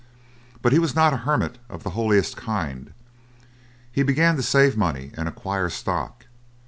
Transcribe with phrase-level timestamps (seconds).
[0.63, 2.91] But he was not a hermit of the holiest kind.
[3.91, 6.25] He began to save money and acquire stock.